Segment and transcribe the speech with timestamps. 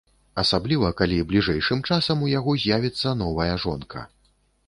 [0.43, 4.07] Асабліва, калі бліжэйшым часам у яго з'явіцца новая жонка.